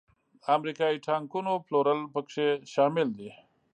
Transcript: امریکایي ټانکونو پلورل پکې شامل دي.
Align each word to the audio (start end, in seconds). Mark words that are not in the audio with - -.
امریکایي 0.55 0.97
ټانکونو 1.05 1.51
پلورل 1.65 2.01
پکې 2.13 2.47
شامل 2.73 3.07
دي. 3.19 3.29